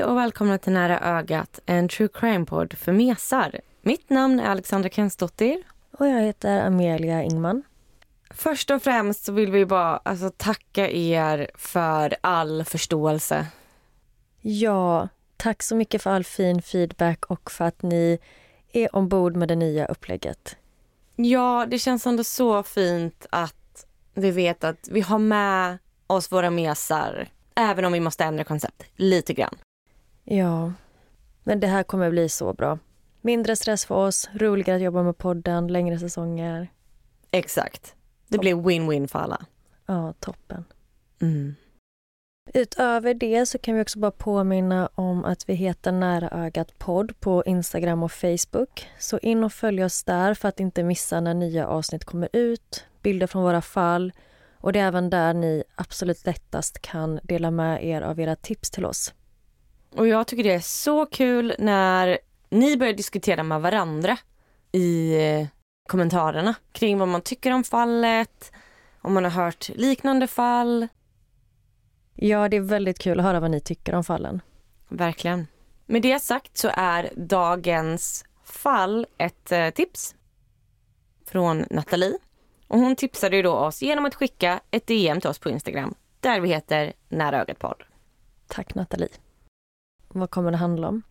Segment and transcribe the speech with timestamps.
[0.00, 3.60] Hej och välkomna till Nära ögat, en true crime-podd för mesar.
[3.82, 5.62] Mitt namn är Alexandra Kensdottir.
[5.90, 7.62] Och jag heter Amelia Ingman.
[8.30, 13.46] Först och främst så vill vi bara alltså, tacka er för all förståelse.
[14.40, 18.18] Ja, tack så mycket för all fin feedback och för att ni
[18.72, 20.56] är ombord med det nya upplägget.
[21.16, 26.50] Ja, det känns ändå så fint att vi vet att vi har med oss våra
[26.50, 29.56] mesar även om vi måste ändra koncept lite grann.
[30.32, 30.72] Ja,
[31.44, 32.78] men det här kommer bli så bra.
[33.20, 36.68] Mindre stress för oss, roligare att jobba med podden, längre säsonger.
[37.30, 37.94] Exakt.
[38.28, 39.46] Det blir win-win för alla.
[39.86, 40.64] Ja, toppen.
[41.20, 41.54] Mm.
[42.54, 47.20] Utöver det så kan vi också bara påminna om att vi heter Nära ögat podd
[47.20, 48.88] på Instagram och Facebook.
[48.98, 52.84] Så in och följ oss där för att inte missa när nya avsnitt kommer ut,
[53.02, 54.12] bilder från våra fall
[54.56, 58.70] och det är även där ni absolut lättast kan dela med er av era tips
[58.70, 59.14] till oss.
[59.90, 62.18] Och jag tycker det är så kul när
[62.50, 64.18] ni börjar diskutera med varandra
[64.72, 65.46] i eh,
[65.88, 68.52] kommentarerna kring vad man tycker om fallet,
[69.00, 70.88] om man har hört liknande fall.
[72.14, 74.40] Ja, det är väldigt kul att höra vad ni tycker om fallen.
[74.88, 75.46] Verkligen.
[75.86, 80.14] Med det sagt så är dagens fall ett eh, tips
[81.26, 82.18] från Nathalie.
[82.68, 85.94] Och hon tipsade ju då oss genom att skicka ett DM till oss på Instagram
[86.20, 87.82] där vi heter Nära ögat podd.
[88.48, 89.08] Tack Nathalie.
[90.14, 91.02] Vad kommer det handla om?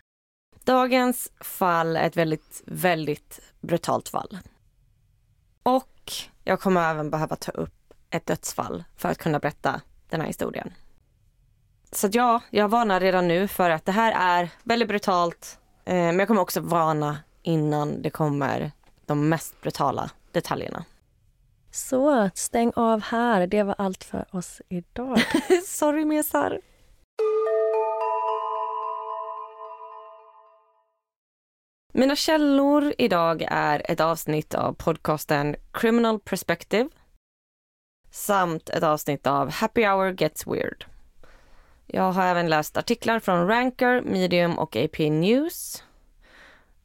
[0.64, 4.38] Dagens fall är ett väldigt, väldigt brutalt fall.
[5.64, 6.12] Och
[6.44, 10.74] jag kommer även behöva ta upp ett dödsfall för att kunna berätta den här historien.
[11.92, 15.60] Så ja, jag varnar redan nu för att det här är väldigt brutalt.
[15.86, 18.72] Eh, men jag kommer också varna innan det kommer
[19.06, 20.86] de mest brutala detaljerna.
[21.72, 23.48] Så, stäng av här.
[23.48, 25.20] Det var allt för oss idag.
[25.66, 26.60] Sorry mesar.
[31.94, 36.90] Mina källor idag är ett avsnitt av podcasten Criminal Perspective
[38.12, 40.86] samt ett avsnitt av Happy Hour Gets Weird.
[41.86, 45.84] Jag har även läst artiklar från Ranker, Medium och AP News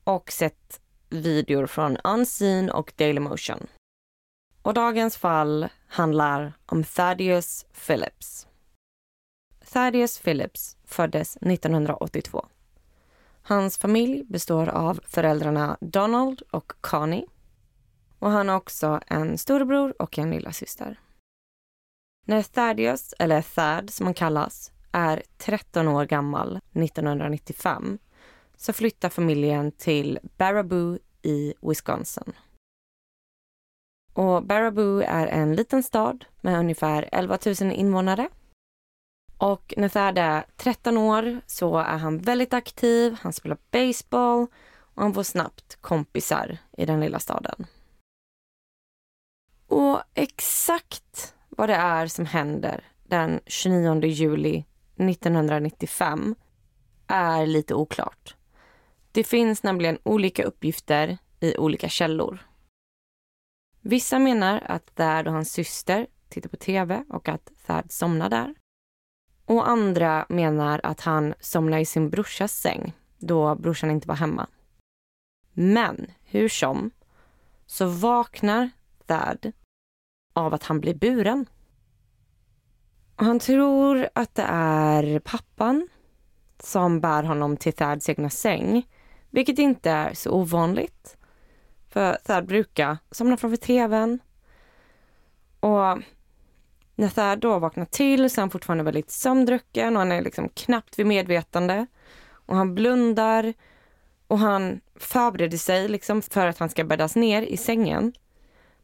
[0.05, 3.67] och sett videor från Unseen och Dailymotion.
[4.63, 8.47] Och dagens fall handlar om Thaddeus Phillips.
[9.73, 12.47] Thaddeus Phillips föddes 1982.
[13.47, 17.27] Hans familj består av föräldrarna Donald och Connie.
[18.19, 21.01] Och han har också en storebror och en lilla syster.
[22.27, 27.99] När Thaddeus, eller Thad som han kallas, är 13 år gammal 1995
[28.57, 32.33] så flyttar familjen till Baraboo i Wisconsin.
[34.13, 38.29] Och Baraboo är en liten stad med ungefär 11 000 invånare.
[39.39, 44.47] Och när Thad är 13 år så är han väldigt aktiv, han spelar baseball
[44.77, 47.67] och han får snabbt kompisar i den lilla staden.
[49.69, 54.65] Och exakt vad det är som händer den 29 juli
[54.97, 56.35] 1995
[57.07, 58.37] är lite oklart.
[59.13, 62.39] Det finns nämligen olika uppgifter i olika källor.
[63.81, 68.55] Vissa menar att Thad och hans syster tittar på tv och att Thad somnar där.
[69.47, 74.47] Och andra menar att han somnade i sin brorsas säng då brorsan inte var hemma.
[75.53, 76.91] Men hur som
[77.67, 78.71] så vaknar
[79.07, 79.53] Thad
[80.33, 81.47] av att han blir buren.
[83.17, 85.89] Och han tror att det är pappan
[86.59, 88.89] som bär honom till Thads egna säng,
[89.31, 91.17] vilket inte är så ovanligt.
[91.91, 94.19] För Thad brukar somna framför tvn.
[95.61, 95.99] Och
[96.95, 100.99] när då vaknar till så är han fortfarande väldigt sömndrucken och han är liksom knappt
[100.99, 101.87] vid medvetande.
[102.31, 103.55] Och han blundar
[104.27, 108.13] och han förbereder sig liksom för att han ska bäddas ner i sängen.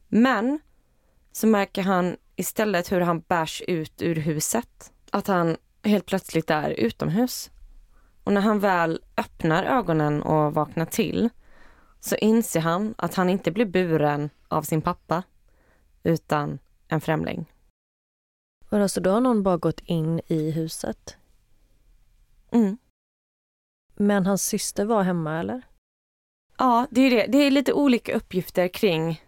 [0.08, 0.60] Men
[1.32, 4.92] så märker han istället hur han bärs ut ur huset.
[5.10, 7.50] Att han helt plötsligt är utomhus.
[8.24, 11.28] Och när han väl öppnar ögonen och vaknar till
[12.00, 15.22] så inser han att han inte blir buren av sin pappa
[16.02, 16.58] utan
[16.88, 17.49] en främling.
[18.70, 21.16] Och alltså då har någon bara gått in i huset?
[22.50, 22.78] Mm.
[23.94, 25.62] Men hans syster var hemma eller?
[26.58, 27.26] Ja, det är det.
[27.26, 29.22] Det är lite olika uppgifter kring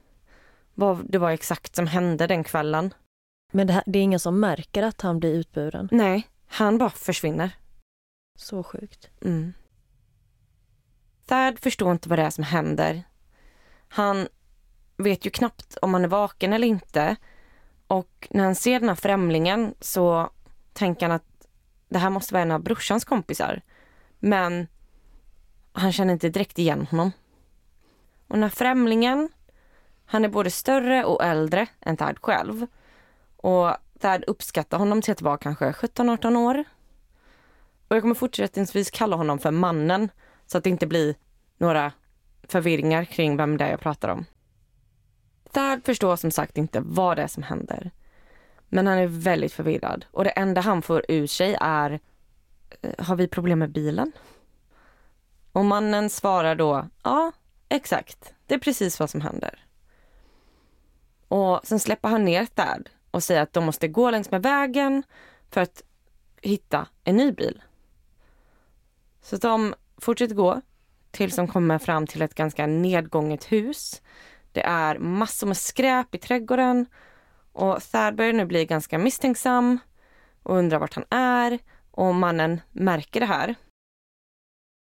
[0.74, 2.94] vad det var exakt som hände den kvällen.
[3.52, 5.88] Men det, här, det är ingen som märker att han blir utburen?
[5.92, 7.50] Nej, han bara försvinner.
[8.38, 9.10] Så sjukt.
[9.20, 9.52] Mm.
[11.26, 13.02] Thad förstår inte vad det är som händer.
[13.88, 14.28] Han
[14.96, 17.16] vet ju knappt om han är vaken eller inte.
[17.92, 20.30] Och när han ser den här främlingen så
[20.72, 21.46] tänker han att
[21.88, 23.62] det här måste vara en av brorsans kompisar.
[24.18, 24.66] Men
[25.72, 27.12] han känner inte direkt igen honom.
[28.28, 29.28] Och den här främlingen,
[30.04, 32.66] han är både större och äldre än Thad själv.
[33.36, 36.64] Och Thad uppskattar honom till att vara kanske 17-18 år.
[37.88, 40.08] Och jag kommer fortsättningsvis kalla honom för mannen
[40.46, 41.14] så att det inte blir
[41.58, 41.92] några
[42.42, 44.24] förvirringar kring vem det är jag pratar om.
[45.52, 47.90] Thad förstår som sagt inte vad det är som händer.
[48.68, 52.00] Men han är väldigt förvirrad och det enda han får ur sig är
[52.80, 54.12] eh, Har vi problem med bilen?
[55.52, 57.32] Och mannen svarar då Ja,
[57.68, 58.34] exakt.
[58.46, 59.66] Det är precis vad som händer.
[61.28, 65.02] Och sen släpper han ner Thad och säger att de måste gå längs med vägen
[65.50, 65.82] för att
[66.42, 67.62] hitta en ny bil.
[69.22, 70.60] Så de fortsätter gå
[71.10, 74.02] tills de kommer fram till ett ganska nedgånget hus.
[74.52, 76.86] Det är massor med skräp i trädgården
[77.52, 79.78] och Thad börjar nu bli ganska misstänksam
[80.42, 81.58] och undrar vart han är
[81.90, 83.54] och mannen märker det här.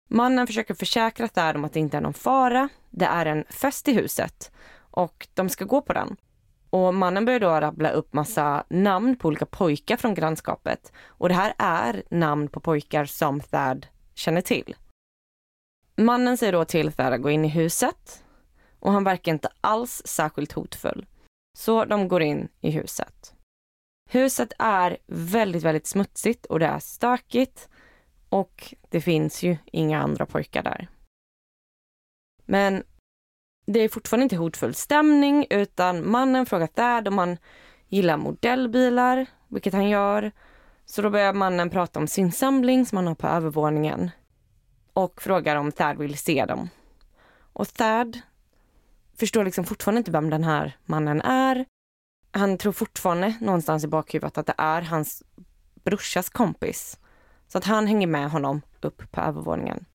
[0.10, 2.70] Mannen försöker försäkra Thad om att det inte är någon fara.
[2.90, 4.52] Det är en fest i huset
[4.92, 6.16] och de ska gå på den.
[6.70, 10.92] Och mannen börjar då rabbla upp massa namn på olika pojkar från grannskapet.
[11.08, 14.76] Och det här är namn på pojkar som Thad känner till.
[15.98, 18.25] Mannen säger då till Thad att gå in i huset
[18.86, 21.06] och han verkar inte alls särskilt hotfull.
[21.58, 23.34] Så de går in i huset.
[24.10, 27.70] Huset är väldigt, väldigt smutsigt och det är stökigt
[28.30, 30.88] och det finns ju inga andra pojkar där.
[32.46, 32.84] Men
[33.66, 37.38] det är fortfarande inte hotfull stämning utan mannen frågar Thad om han
[37.88, 40.32] gillar modellbilar, vilket han gör.
[40.86, 44.12] Så då börjar mannen prata om sin samling som han har på övervåningen
[44.94, 46.70] och frågar om Thad vill se dem.
[47.54, 48.22] Och Thad
[49.18, 51.66] förstår liksom fortfarande inte vem den här mannen är.
[52.32, 55.24] Han tror fortfarande någonstans i bakhuvudet att det är hans
[55.84, 57.00] brorsas kompis.
[57.48, 59.86] Så att han hänger med honom upp på övervåningen.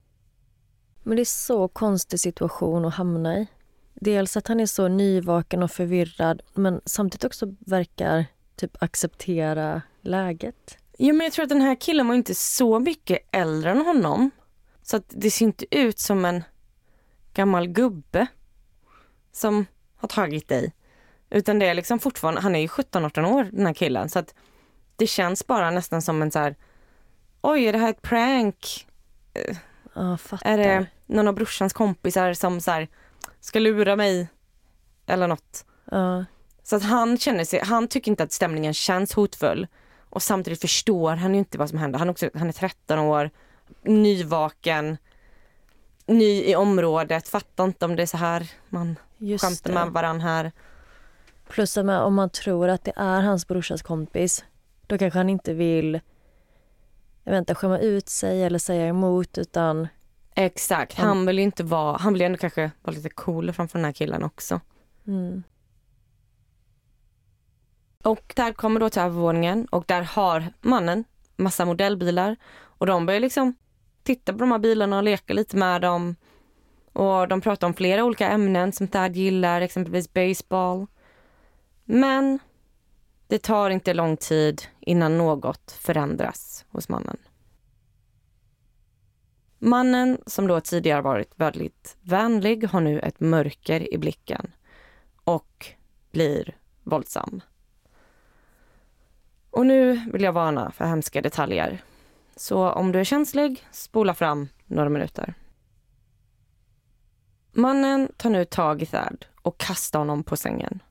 [1.02, 3.46] Men det är så konstig situation att hamna i.
[3.94, 8.26] Dels att han är så nyvaken och förvirrad men samtidigt också verkar
[8.56, 10.78] typ acceptera läget.
[10.98, 14.30] Ja, men jag tror att den här killen var inte så mycket äldre än honom.
[14.82, 16.42] Så att det ser inte ut som en
[17.34, 18.26] gammal gubbe
[19.32, 19.66] som
[19.96, 20.72] har tagit dig.
[21.30, 24.34] Utan det är liksom fortfarande, han är ju 17-18 år den här killen så att
[24.96, 26.56] det känns bara nästan som en så här,
[27.40, 28.86] oj är det här ett prank?
[30.18, 30.48] Fattar.
[30.48, 32.88] Är det någon av brorsans kompisar som så här,
[33.40, 34.28] ska lura mig?
[35.06, 35.64] Eller något.
[35.84, 36.24] Ja.
[36.62, 39.66] Så att han känner sig, han tycker inte att stämningen känns hotfull.
[40.10, 41.98] Och samtidigt förstår han ju inte vad som händer.
[41.98, 43.30] Han är, också, han är 13 år,
[43.82, 44.96] nyvaken,
[46.18, 49.74] ny i området, fattar inte om det är så här man Just skämtar det.
[49.74, 50.52] med varann här.
[51.48, 54.44] Plus man- om man tror att det är hans brorsas kompis
[54.86, 56.00] då kanske han inte vill
[57.24, 59.88] jag vet inte, skämma ut sig eller säga emot utan
[60.34, 63.52] Exakt, Han- han vill ju inte vara, han vill ju ändå kanske vara lite cool
[63.52, 64.60] framför den här killen också.
[65.06, 65.42] mm,
[68.04, 71.04] Och där kommer då till övervåningen och där har mannen
[71.36, 73.54] massa modellbilar och de börjar liksom
[74.02, 76.16] titta på de här bilarna och leka lite med dem.
[76.92, 80.86] Och de pratar om flera olika ämnen som Thad gillar, exempelvis baseball.
[81.84, 82.38] Men
[83.26, 87.16] det tar inte lång tid innan något förändras hos mannen.
[89.58, 94.52] Mannen, som då tidigare varit väldigt vänlig, har nu ett mörker i blicken
[95.24, 95.66] och
[96.12, 97.40] blir våldsam.
[99.50, 101.82] Och nu vill jag varna för hemska detaljer.
[102.40, 105.34] Så om du är känslig, spola fram några minuter.
[107.52, 110.82] Mannen tar nu tag i Thad och kastar honom på sängen.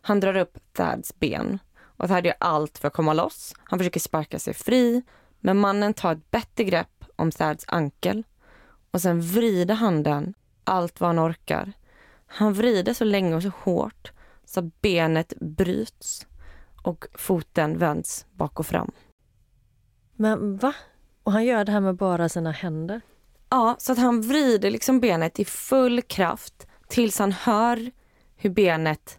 [0.00, 3.54] Han drar upp Thads ben och Thad gör allt för att komma loss.
[3.64, 5.02] Han försöker sparka sig fri,
[5.40, 8.24] men mannen tar ett bättre grepp om Thads ankel
[8.90, 11.72] och sen vrider han den allt vad han orkar.
[12.26, 14.12] Han vrider så länge och så hårt
[14.44, 16.26] så att benet bryts
[16.82, 18.92] och foten vänds bak och fram.
[20.20, 20.74] Men va?
[21.22, 23.00] Och han gör det här med bara sina händer?
[23.48, 27.90] Ja, så att han vrider liksom benet i full kraft tills han hör
[28.36, 29.18] hur benet,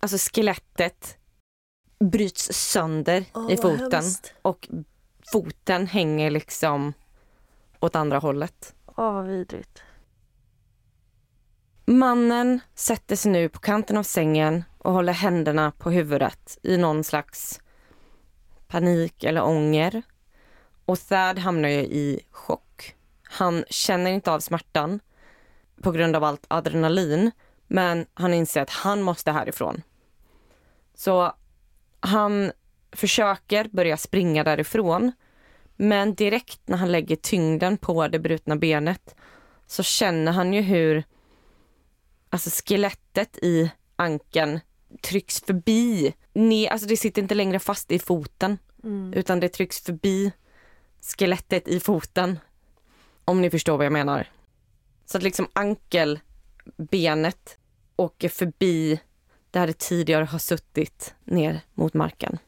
[0.00, 1.18] alltså skelettet,
[2.00, 3.92] bryts sönder Åh, i foten.
[3.92, 4.34] hemskt.
[4.42, 4.68] Och
[5.32, 6.92] foten hänger liksom
[7.80, 8.74] åt andra hållet.
[8.86, 9.82] Åh, vad vidrigt.
[11.86, 17.04] Mannen sätter sig nu på kanten av sängen och håller händerna på huvudet i någon
[17.04, 17.60] slags
[18.68, 20.02] panik eller ånger.
[20.84, 22.94] Och Thad hamnar ju i chock.
[23.22, 25.00] Han känner inte av smärtan
[25.82, 27.30] på grund av allt adrenalin
[27.66, 29.82] men han inser att han måste härifrån.
[30.94, 31.32] Så
[32.00, 32.52] han
[32.92, 35.12] försöker börja springa därifrån
[35.76, 39.14] men direkt när han lägger tyngden på det brutna benet
[39.66, 41.04] så känner han ju hur
[42.30, 44.60] alltså skelettet i ankeln
[45.02, 46.14] trycks förbi.
[46.32, 48.58] Ner, alltså det sitter inte längre fast i foten
[49.14, 50.32] utan det trycks förbi
[51.00, 52.38] skelettet i foten.
[53.24, 54.30] Om ni förstår vad jag menar.
[55.06, 57.58] Så att liksom ankelbenet
[57.96, 59.00] åker förbi
[59.50, 62.38] där det tidigare har suttit ner mot marken.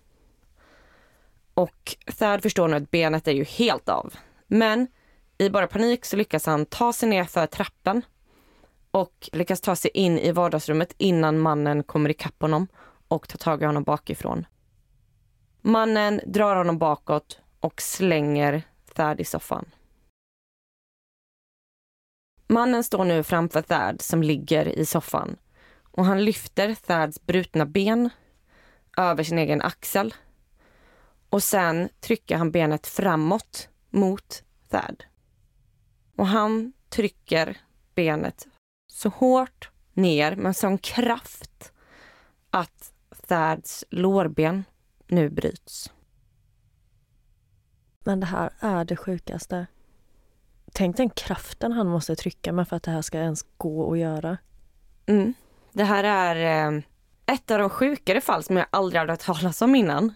[1.55, 4.15] Och Thad förstår nu att benet är ju helt av.
[4.47, 4.87] Men
[5.39, 8.03] i bara panik så lyckas han ta sig ner för trappen
[8.91, 12.69] och lyckas ta sig in i vardagsrummet innan mannen kommer ikapp honom
[13.09, 14.47] och tar tag i honom bakifrån.
[15.61, 18.63] Mannen drar honom bakåt och slänger
[18.95, 19.71] Thad i soffan.
[22.47, 25.37] Mannen står nu framför Thad som ligger i soffan
[25.83, 28.11] och han lyfter Thads brutna ben
[28.97, 30.15] över sin egen axel
[31.31, 35.05] och sen trycker han benet framåt mot Thad.
[36.17, 37.57] Och han trycker
[37.95, 38.47] benet
[39.01, 41.73] så hårt ner med sån kraft
[42.51, 42.93] att
[43.27, 44.65] Thads lårben
[45.07, 45.93] nu bryts.
[48.05, 49.67] Men det här är det sjukaste.
[50.73, 53.99] Tänk den kraften han måste trycka med för att det här ska ens gå att
[53.99, 54.39] göra.
[55.07, 55.35] Mm.
[55.73, 56.83] Det här är eh,
[57.27, 60.15] ett av de sjukare fall som jag aldrig hade hört talas om innan.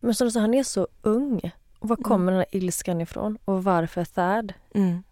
[0.00, 1.52] Men du sa, han är så ung.
[1.78, 3.38] Och var kommer den här ilskan ifrån?
[3.44, 4.52] Och varför Thad?
[4.74, 5.02] Mm.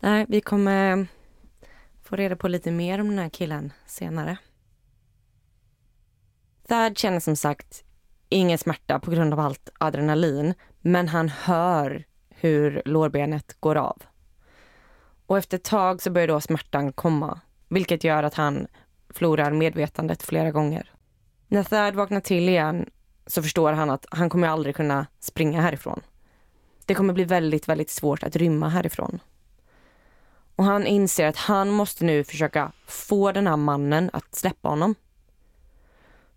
[0.00, 1.06] Nej, vi kommer
[2.08, 4.38] få reda på lite mer om den här killen senare.
[6.68, 7.84] Thad känner som sagt
[8.28, 14.02] ingen smärta på grund av allt adrenalin, men han hör hur lårbenet går av.
[15.26, 18.66] Och efter ett tag så börjar då smärtan komma, vilket gör att han
[19.10, 20.92] förlorar medvetandet flera gånger.
[21.48, 22.90] När Thad vaknar till igen
[23.26, 26.00] så förstår han att han kommer aldrig kunna springa härifrån.
[26.86, 29.20] Det kommer bli väldigt, väldigt svårt att rymma härifrån.
[30.58, 34.94] Och han inser att han måste nu försöka få den här mannen att släppa honom.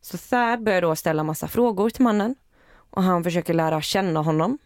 [0.01, 2.35] Så Thad börjar då ställa massa frågor till mannen
[2.73, 4.57] och han försöker lära känna honom.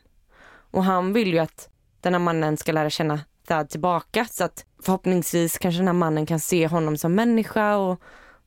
[0.72, 1.70] Och han vill ju att
[2.02, 6.26] den här mannen ska lära känna Thad tillbaka så att förhoppningsvis kanske den här mannen
[6.26, 8.02] kan se honom som människa och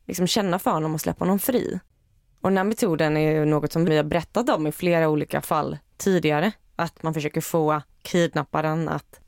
[0.07, 1.81] liksom känna för honom och släppa honom fri.
[2.41, 5.41] Och den här metoden är ju något som vi har berättat om i flera olika
[5.41, 6.53] fall tidigare.
[6.77, 9.21] Att man försöker få kidnapparen att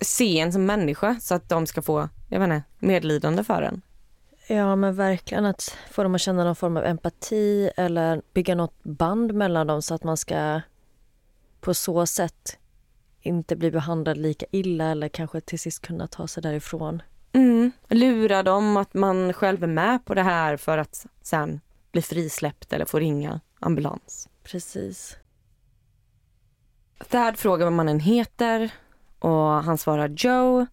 [0.00, 3.82] se en som människa så att de ska få, jag vet inte, medlidande för en.
[4.48, 8.82] Ja men verkligen att få dem att känna någon form av empati eller bygga något
[8.82, 10.60] band mellan dem så att man ska
[11.60, 12.58] på så sätt
[13.20, 17.02] inte bli behandlad lika illa eller kanske till sist kunna ta sig därifrån.
[17.32, 17.72] Mm.
[17.88, 21.60] Lura dem att man själv är med på det här för att sen
[21.92, 24.28] bli frisläppt eller få ringa ambulans.
[24.42, 25.16] Precis.
[27.08, 28.70] Thad frågar vad mannen heter
[29.18, 30.66] och han svarar Joe.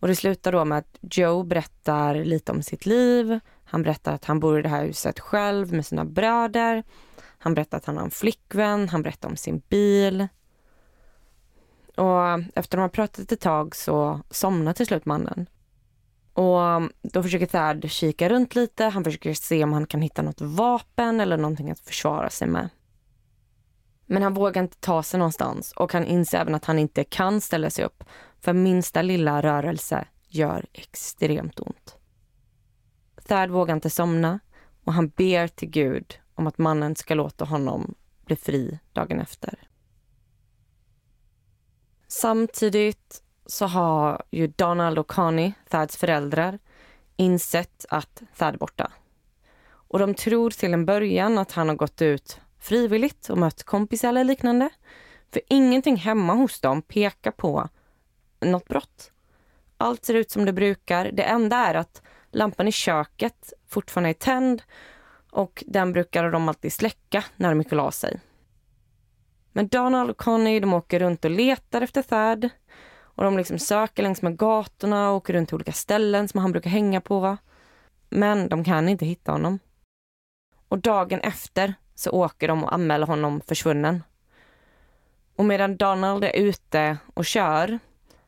[0.00, 3.40] Och det slutar då med att Joe berättar lite om sitt liv.
[3.64, 6.84] Han berättar att han bor i det här huset själv med sina bröder.
[7.38, 8.88] Han berättar att han har en flickvän.
[8.88, 10.28] Han berättar om sin bil.
[11.96, 15.46] Och efter att de har pratat ett tag så somnar till slut mannen.
[16.32, 18.84] Och då försöker Thad kika runt lite.
[18.84, 22.68] Han försöker se om han kan hitta något vapen eller någonting att försvara sig med.
[24.12, 27.40] Men han vågar inte ta sig någonstans och han inser även att han inte kan
[27.40, 28.04] ställa sig upp
[28.40, 31.96] för minsta lilla rörelse gör extremt ont.
[33.26, 34.40] Thad vågar inte somna
[34.84, 39.68] och han ber till Gud om att mannen ska låta honom bli fri dagen efter.
[42.08, 46.58] Samtidigt så har ju Donald och Connie, Thads föräldrar,
[47.16, 48.92] insett att Thad är borta.
[49.66, 54.08] Och de tror till en början att han har gått ut frivilligt och mött kompisar
[54.08, 54.68] eller liknande.
[55.32, 57.68] För ingenting hemma hos dem pekar på
[58.40, 59.12] något brott.
[59.76, 61.10] Allt ser ut som det brukar.
[61.12, 64.62] Det enda är att lampan i köket fortfarande är tänd
[65.30, 68.20] och den brukar de alltid släcka när de gick och la sig.
[69.52, 72.48] Men Donald och Connie de åker runt och letar efter Thad
[73.20, 76.52] Och de liksom söker längs med gatorna och åker runt till olika ställen som han
[76.52, 77.36] brukar hänga på.
[78.10, 79.58] Men de kan inte hitta honom.
[80.68, 84.02] Och dagen efter så åker de och anmäler honom försvunnen.
[85.36, 87.78] Och medan Donald är ute och kör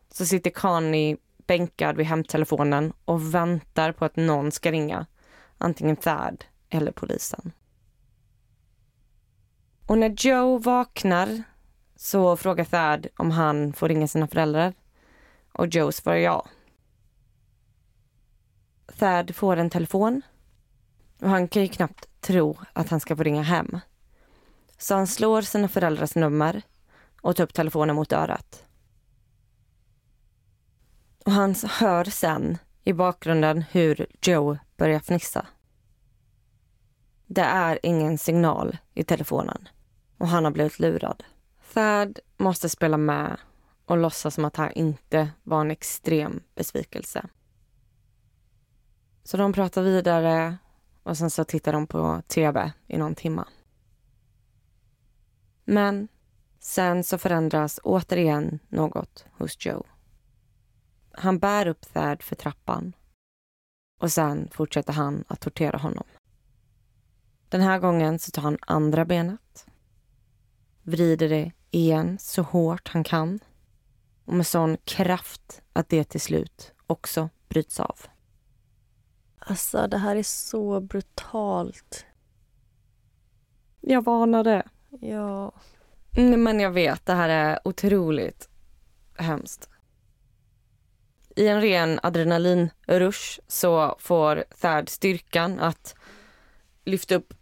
[0.09, 5.07] så sitter Connie bänkad vid hemtelefonen och väntar på att någon ska ringa.
[5.59, 7.52] Antingen Thad eller polisen.
[9.87, 11.43] Och när Joe vaknar
[11.97, 14.75] så frågar Thad om han får ringa sina föräldrar.
[15.52, 16.47] Och Joe svarar ja.
[18.99, 20.23] Thad får en telefon
[21.21, 23.81] och han kan ju knappt tro att han ska få ringa hem.
[24.79, 26.62] Så han slår sina föräldrars nummer
[27.21, 28.64] och tar upp telefonen mot örat.
[31.25, 35.47] Och han hör sen i bakgrunden hur Joe börjar fnissa.
[37.26, 39.69] Det är ingen signal i telefonen
[40.19, 41.25] och han har blivit lurad.
[41.73, 43.37] Thad måste spela med
[43.85, 47.26] och låtsas som att han inte var en extrem besvikelse.
[49.25, 50.59] Så de pratar vidare
[51.02, 53.44] och sen så tittar de på tv i någon timme.
[55.64, 56.09] Men
[56.59, 59.82] sen så förändras återigen något hos Joe.
[61.12, 62.92] Han bär upp Thad för trappan
[64.00, 66.04] och sen fortsätter han att tortera honom.
[67.49, 69.66] Den här gången så tar han andra benet,
[70.82, 73.40] vrider det igen så hårt han kan
[74.25, 78.00] och med sån kraft att det till slut också bryts av.
[79.46, 82.06] Alltså, det här är så brutalt.
[83.80, 84.62] Jag varnade.
[85.00, 85.52] Ja.
[86.16, 88.49] Mm, men jag vet, det här är otroligt
[89.18, 89.68] hemskt.
[91.37, 95.94] I en ren adrenalinrush så får Thad styrkan att
[96.84, 97.34] lyfta upp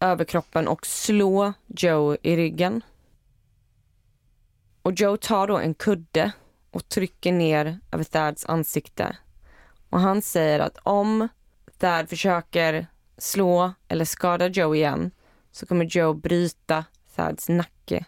[0.00, 2.82] överkroppen och slå Joe i ryggen.
[4.82, 6.32] Och Joe tar då en kudde
[6.70, 9.16] och trycker ner över Thads ansikte.
[9.90, 11.28] Och han säger att om
[11.78, 12.86] Thad försöker
[13.18, 15.10] slå eller skada Joe igen
[15.50, 18.04] så kommer Joe bryta Thads nacke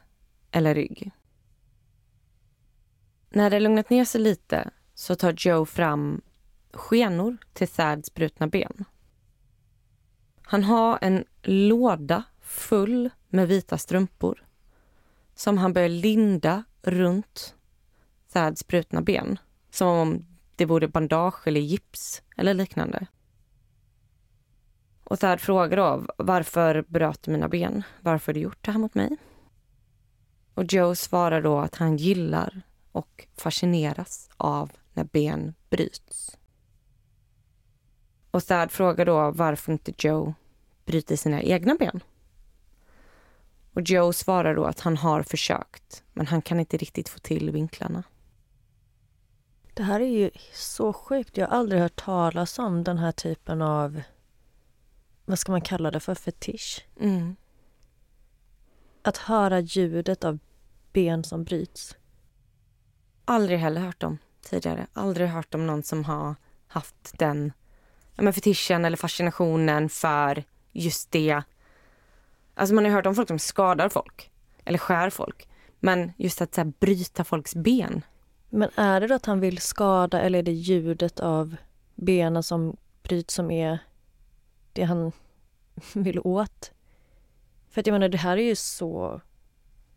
[0.50, 1.10] eller rygg.
[3.30, 6.20] När det lugnat ner sig lite så tar Joe fram
[6.72, 8.84] skenor till Thads brutna ben.
[10.42, 14.44] Han har en låda full med vita strumpor
[15.34, 17.54] som han börjar linda runt
[18.32, 19.38] Thads brutna ben.
[19.70, 20.26] Som om
[20.58, 23.06] det vore bandage eller gips eller liknande.
[25.04, 27.82] Och Thad frågar då, varför bröt mina ben?
[28.00, 29.16] Varför har du gjort det här mot mig?
[30.54, 36.36] Och Joe svarar då att han gillar och fascineras av när ben bryts.
[38.30, 40.34] Och Thad frågar då varför inte Joe
[40.84, 42.00] bryter sina egna ben.
[43.72, 47.50] Och Joe svarar då att han har försökt, men han kan inte riktigt få till
[47.50, 48.02] vinklarna.
[49.78, 51.36] Det här är ju så sjukt.
[51.36, 54.02] Jag har aldrig hört talas om den här typen av,
[55.24, 56.86] vad ska man kalla det för, fetisch.
[57.00, 57.36] Mm.
[59.02, 60.38] Att höra ljudet av
[60.92, 61.96] ben som bryts.
[63.24, 64.86] Aldrig heller hört om tidigare.
[64.92, 66.34] Aldrig hört om någon som har
[66.66, 67.52] haft den
[68.14, 71.42] ja, men fetischen eller fascinationen för just det.
[72.54, 74.30] Alltså man har hört om folk som skadar folk
[74.64, 75.48] eller skär folk.
[75.80, 78.02] Men just att så här, bryta folks ben.
[78.48, 81.56] Men är det då att han vill skada eller är det ljudet av
[81.94, 83.78] benen som bryts som är
[84.72, 85.12] det han
[85.94, 86.72] vill åt?
[87.70, 89.20] För att jag menar, det här är ju så...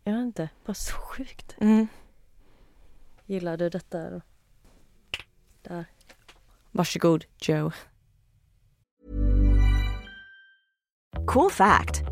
[0.04, 1.56] Jag vet inte, bara så sjukt.
[1.60, 1.86] Mm.
[3.26, 4.10] Gillar du detta?
[4.10, 4.20] Då?
[5.62, 5.84] Där.
[6.70, 7.72] Varsågod, Joe.
[11.26, 12.01] Cool fact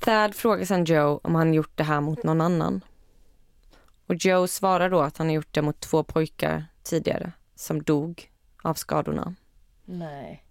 [0.00, 2.84] Thad frågar sen Joe om han gjort det här mot någon annan.
[4.06, 8.32] Och Joe svarar då att han har gjort det mot två pojkar tidigare som dog
[8.62, 9.34] av skadorna.
[9.84, 10.44] Nej.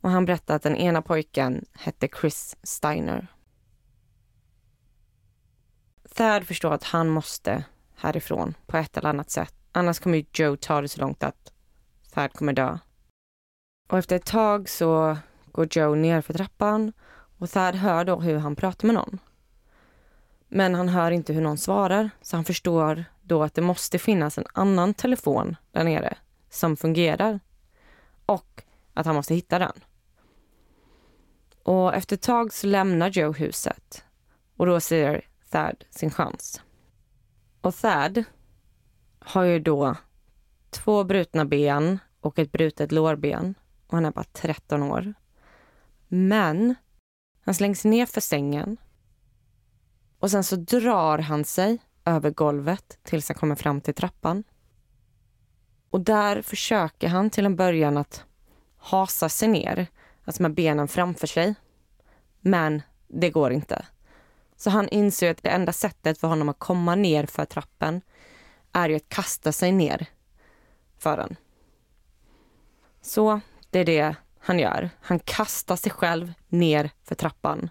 [0.00, 3.26] Och han berättar att den ena pojken hette Chris Steiner.
[6.14, 7.64] Thad förstår att han måste
[7.96, 9.54] härifrån på ett eller annat sätt.
[9.72, 11.52] Annars kommer Joe ta det så långt att
[12.10, 12.78] Thad kommer dö.
[13.88, 15.16] Och efter ett tag så
[15.52, 16.92] går Joe ner för trappan
[17.40, 19.18] och Thad hör då hur han pratar med någon.
[20.48, 24.38] Men han hör inte hur någon svarar så han förstår då att det måste finnas
[24.38, 26.16] en annan telefon där nere
[26.50, 27.40] som fungerar
[28.26, 28.62] och
[28.94, 29.72] att han måste hitta den.
[31.62, 34.04] Och efter ett tag så lämnar Joe huset
[34.56, 36.62] och då ser Thad sin chans.
[37.60, 38.24] Och Thad
[39.18, 39.96] har ju då
[40.70, 43.54] två brutna ben och ett brutet lårben
[43.86, 45.14] och han är bara 13 år.
[46.08, 46.74] Men
[47.50, 48.76] han slängs ner för sängen
[50.18, 54.44] och sen så drar han sig över golvet tills han kommer fram till trappan.
[55.90, 58.24] Och där försöker han till en början att
[58.76, 59.86] hasa sig ner,
[60.24, 61.54] alltså med benen framför sig.
[62.40, 63.86] Men det går inte.
[64.56, 68.00] Så han inser att det enda sättet för honom att komma ner för trappen
[68.72, 70.06] är ju att kasta sig ner
[70.98, 71.36] för den.
[73.00, 74.90] Så det är det han gör.
[75.00, 77.70] Han kastar sig själv ner för trappan.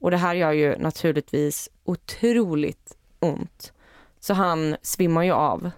[0.00, 3.72] Och det här gör ju naturligtvis otroligt ont.
[4.20, 5.70] Så han svimmar ju av.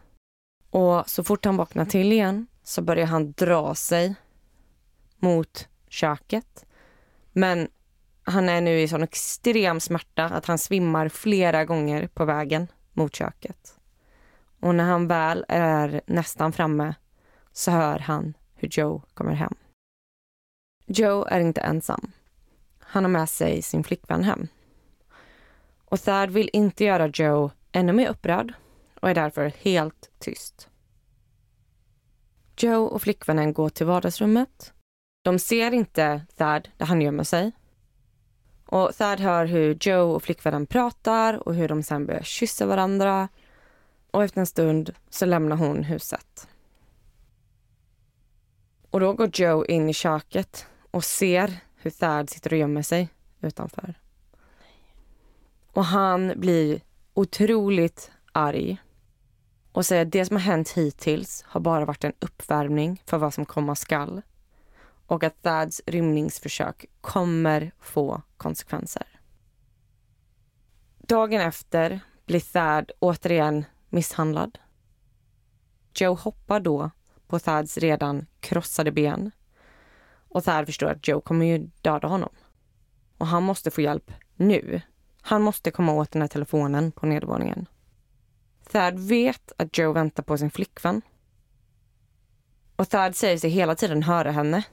[0.71, 4.15] Och så fort han vaknar till igen så börjar han dra sig
[5.19, 6.65] mot köket.
[7.33, 7.69] Men
[8.23, 13.15] han är nu i sån extrem smärta att han svimmar flera gånger på vägen mot
[13.15, 13.79] köket.
[14.61, 16.95] Och när han väl är nästan framme
[17.53, 19.55] så hör han hur Joe kommer hem.
[20.87, 22.13] Joe är inte ensam.
[22.79, 24.49] Han har med sig sin flickvän hem.
[25.85, 28.53] Och Thad vill inte göra Joe ännu mer upprörd
[29.01, 30.69] och är därför helt tyst.
[32.57, 34.73] Joe och flickvännen går till vardagsrummet.
[35.25, 37.53] De ser inte Thad där han gömmer sig.
[38.67, 43.29] Och Thad hör hur Joe och flickvännen pratar och hur de sen börjar kyssa varandra.
[44.11, 46.49] Och efter en stund så lämnar hon huset.
[48.91, 53.09] Och då går Joe in i köket och ser hur Thad sitter och gömmer sig
[53.41, 53.95] utanför.
[55.73, 56.81] Och han blir
[57.15, 58.79] otroligt arg
[59.73, 63.35] och säger att det som har hänt hittills har bara varit en uppvärmning för vad
[63.35, 64.23] som komma skall
[65.07, 69.07] och att Thads rymningsförsök kommer få konsekvenser.
[70.99, 74.59] Dagen efter blir Thad återigen misshandlad.
[75.95, 76.91] Joe hoppar då
[77.27, 79.31] på Thads redan krossade ben
[80.33, 82.31] och Thad förstår att Joe kommer ju döda honom.
[83.19, 84.81] Och han måste få hjälp nu.
[85.21, 87.67] Han måste komma åt den här telefonen på nedervåningen.
[88.71, 91.03] Thad vet att Joe väntar på sin flickvän.
[92.77, 94.65] Och Thad säger sig hela tiden höra henne.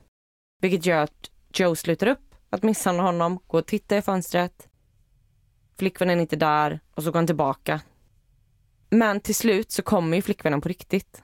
[0.62, 4.70] Vilket gör att Joe slutar upp att misshandla honom, går och tittar i fönstret.
[5.78, 7.82] Flickvännen är inte där och så går han tillbaka.
[8.90, 11.24] Men till slut så kommer ju flickvännen på riktigt.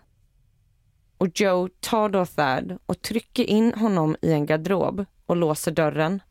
[1.17, 6.21] Och Joe tar då Thad och trycker in honom i en garderob och låser dörren.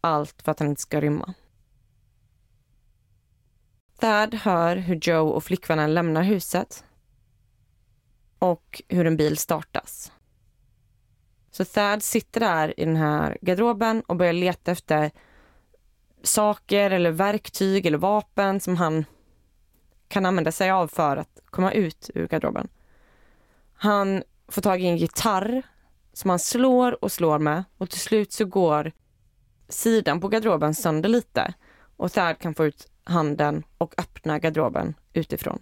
[0.00, 1.34] Allt för att han inte ska rymma.
[3.98, 6.84] Thad hör hur Joe och flickvännen lämnar huset
[8.38, 10.12] och hur en bil startas.
[11.50, 15.10] Så Thad sitter där i den här garderoben och börjar leta efter
[16.22, 19.04] saker eller verktyg eller vapen som han
[20.08, 22.68] kan använda sig av för att komma ut ur garderoben.
[23.84, 25.62] Han får tag i en gitarr
[26.12, 28.92] som han slår och slår med och till slut så går
[29.68, 31.54] sidan på garderoben sönder lite
[31.96, 35.58] och Thad kan få ut handen och öppna garderoben utifrån.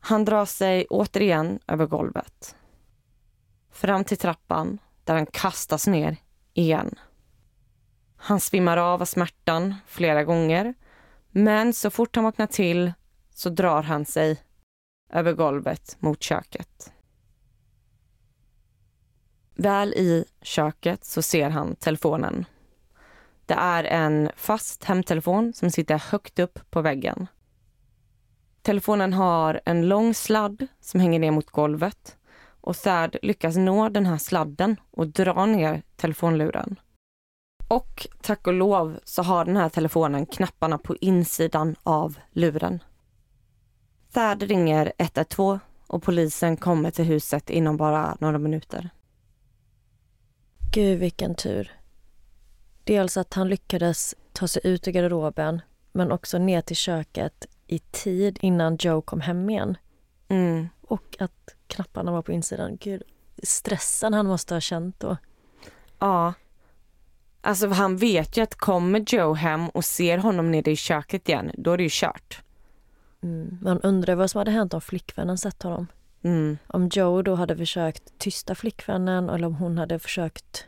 [0.00, 2.56] Han drar sig återigen över golvet.
[3.70, 6.16] Fram till trappan där han kastas ner
[6.54, 6.94] igen.
[8.16, 10.74] Han svimmar av av smärtan flera gånger
[11.30, 12.92] men så fort han vaknar till
[13.30, 14.40] så drar han sig
[15.12, 16.92] över golvet mot köket.
[19.54, 22.44] Väl i köket så ser han telefonen.
[23.46, 27.26] Det är en fast hemtelefon som sitter högt upp på väggen.
[28.62, 32.16] Telefonen har en lång sladd som hänger ner mot golvet
[32.62, 36.80] och Thad lyckas nå den här sladden och dra ner telefonluren.
[37.68, 42.82] Och tack och lov så har den här telefonen knapparna på insidan av luren.
[44.12, 48.90] Thad ringer 112 och polisen kommer till huset inom bara några minuter.
[50.72, 51.72] Gud vilken tur.
[52.84, 55.60] Dels att han lyckades ta sig ut ur garderoben
[55.92, 59.76] men också ner till köket i tid innan Joe kom hem igen.
[60.28, 60.68] Mm.
[60.82, 62.76] Och att knapparna var på insidan.
[62.76, 63.02] Gud,
[63.42, 65.16] stressen han måste ha känt då.
[65.98, 66.34] Ja.
[67.40, 71.50] Alltså han vet ju att kommer Joe hem och ser honom nere i köket igen,
[71.54, 72.42] då är det ju kört.
[73.22, 73.58] Mm.
[73.62, 75.86] Man undrar vad som hade hänt om flickvännen sett honom.
[76.22, 76.58] Mm.
[76.66, 80.66] Om Joe då hade försökt tysta flickvännen eller om hon hade försökt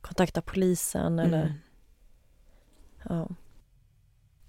[0.00, 1.42] kontakta polisen eller...
[1.42, 1.52] Mm.
[3.08, 3.28] Ja.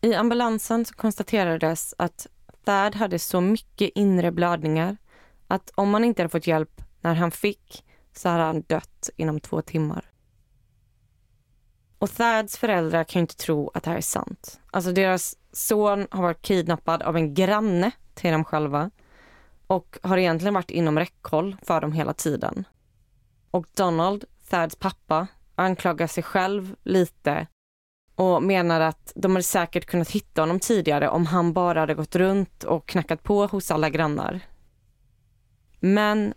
[0.02, 2.28] I ambulansen så konstaterades att
[2.63, 4.98] Thad hade så mycket inre blödningar
[5.48, 9.39] att om han inte hade fått hjälp när han fick så hade han dött inom
[9.39, 10.06] två timmar.
[12.00, 14.60] Och Thads föräldrar kan ju inte tro att det här är sant.
[14.72, 18.92] Alltså deras son har varit kidnappad av en granne till dem själva
[19.68, 22.68] och har egentligen varit inom räckhåll för dem hela tiden.
[23.52, 27.48] Och Donald, Thads pappa, anklagar sig själv lite
[28.16, 32.16] och menar att de hade säkert kunnat hitta honom tidigare om han bara hade gått
[32.16, 34.40] runt och knackat på hos alla grannar.
[35.80, 36.34] Men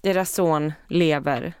[0.00, 1.54] deras son lever.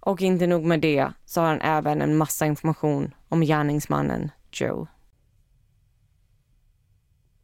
[0.00, 4.86] Och inte nog med det så har han även en massa information om gärningsmannen Joe.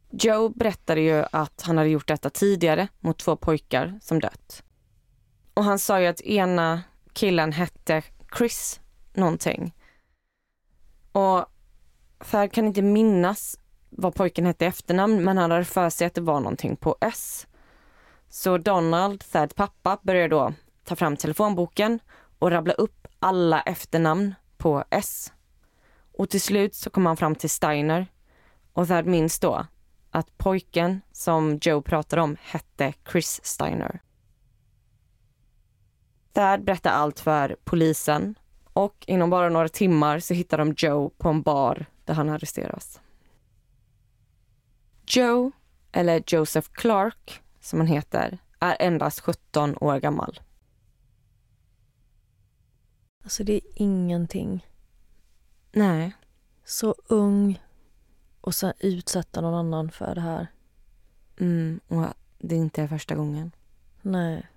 [0.09, 4.63] Joe berättade ju att han hade gjort detta tidigare mot två pojkar som dött.
[5.53, 8.03] Och han sa ju att ena killen hette
[8.37, 8.79] Chris
[9.13, 9.75] någonting.
[11.11, 11.45] Och
[12.19, 16.13] Fär kan inte minnas vad pojken hette i efternamn men han hade för sig att
[16.13, 17.47] det var någonting på S.
[18.29, 21.99] Så Donald, Thads pappa, började då ta fram telefonboken
[22.39, 25.33] och rabbla upp alla efternamn på S.
[26.17, 28.07] Och till slut så kom han fram till Steiner
[28.73, 29.65] och Thad minns då
[30.11, 34.01] att pojken som Joe pratade om hette Chris Steiner.
[36.33, 38.35] Thad berättade allt för polisen
[38.73, 43.01] och inom bara några timmar så hittar de Joe på en bar där han arresteras.
[45.07, 45.51] Joe,
[45.91, 50.39] eller Joseph Clark som han heter, är endast 17 år gammal.
[53.27, 54.67] Alltså det är ingenting.
[55.71, 56.15] Nej.
[56.63, 57.63] Så ung
[58.41, 60.47] och sen utsätta någon annan för det här.
[61.39, 62.05] Mm, och
[62.37, 63.51] det är inte första gången.
[64.01, 64.47] Nej.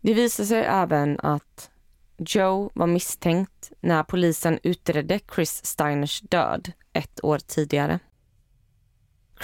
[0.00, 1.70] Det visar sig även att
[2.16, 7.98] Joe var misstänkt när polisen utredde Chris Steiners död ett år tidigare.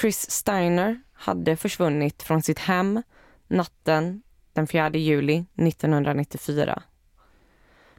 [0.01, 3.03] Chris Steiner hade försvunnit från sitt hem
[3.49, 6.83] natten den 4 juli 1994.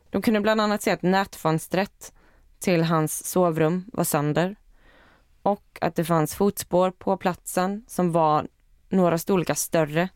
[0.10, 2.14] De kunde bland annat se att nätfönstret
[2.60, 4.56] till hans sovrum var sönder
[5.42, 8.48] och att det fanns fotspår på platsen som var
[8.90, 10.10] några storlekar större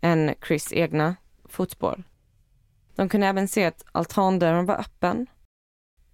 [0.00, 2.02] än Chris egna fotspår.
[2.94, 5.26] De kunde även se att altandörren var öppen.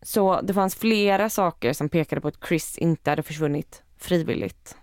[0.03, 4.77] Så det fanns flera saker som pekade på att Chris inte hade försvunnit frivilligt.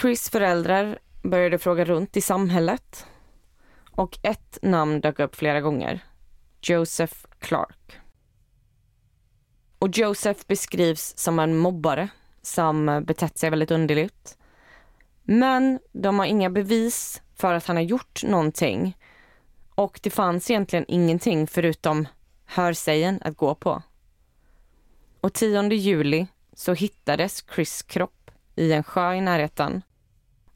[0.00, 3.06] Chris föräldrar började fråga runt i samhället
[3.90, 6.04] och ett namn dök upp flera gånger.
[6.62, 8.00] Joseph Clark.
[9.78, 12.08] Och Joseph beskrivs som en mobbare
[12.42, 14.38] som betett sig väldigt underligt.
[15.22, 18.96] Men de har inga bevis för att han har gjort någonting
[19.80, 22.08] och det fanns egentligen ingenting förutom
[22.44, 23.82] hörsägen att gå på.
[25.20, 29.82] Och 10 juli så hittades Chris kropp i en sjö i närheten.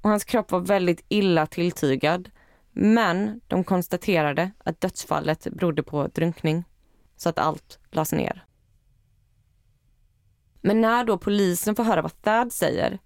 [0.00, 2.30] Och hans kropp var väldigt illa tilltygad
[2.74, 6.64] men de konstaterade att dödsfallet berodde på drunkning
[7.16, 8.44] så att allt lades ner.
[10.60, 12.98] Men när då polisen får höra vad Thad säger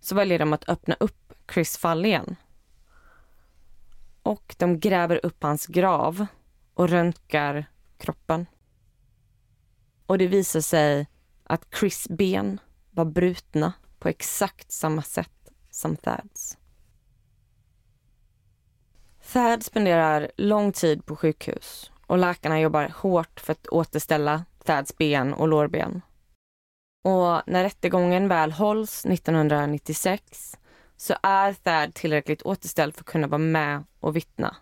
[0.00, 2.36] så väljer de att öppna upp Chris fall igen.
[4.22, 6.26] Och de gräver upp hans grav
[6.74, 7.66] och röntgar
[7.98, 8.46] kroppen.
[10.06, 11.06] Och det visar sig
[11.44, 16.56] att Chris ben var brutna på exakt samma sätt som Thads.
[19.32, 25.34] Thad spenderar lång tid på sjukhus och läkarna jobbar hårt för att återställa Thads ben
[25.34, 26.02] och lårben.
[27.04, 30.58] Och när rättegången väl hålls 1996
[30.96, 34.56] så är Thad tillräckligt återställd för att kunna vara med och vittna.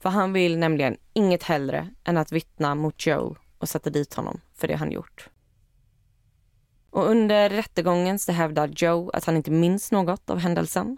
[0.00, 4.40] För han vill nämligen inget hellre än att vittna mot Joe och sätta dit honom
[4.54, 5.28] för det han gjort.
[6.90, 10.96] Och under rättegången så hävdar Joe att han inte minns något av händelsen.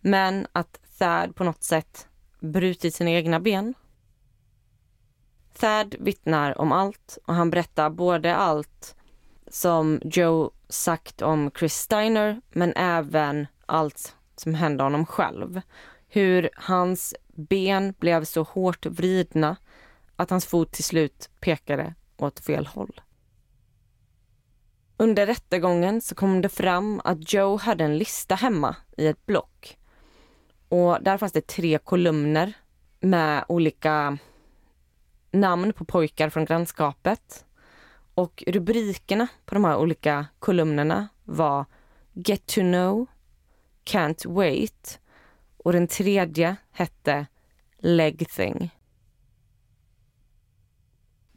[0.00, 2.08] Men att Thad på något sätt
[2.40, 3.74] brutit sina egna ben.
[5.58, 8.96] Thad vittnar om allt och han berättar både allt
[9.48, 15.60] som Joe sagt om Chris Steiner men även allt som hände honom själv.
[16.08, 19.56] Hur hans ben blev så hårt vridna
[20.16, 23.00] att hans fot till slut pekade åt fel håll.
[24.96, 29.76] Under rättegången så kom det fram att Joe hade en lista hemma i ett block.
[30.70, 32.52] Och där fanns det tre kolumner
[33.00, 34.18] med olika
[35.30, 37.44] namn på pojkar från grannskapet.
[38.14, 41.64] Och rubrikerna på de här olika kolumnerna var
[42.12, 43.06] Get to know,
[43.84, 45.00] Can't wait
[45.56, 47.26] och den tredje hette
[47.78, 48.70] Leg thing.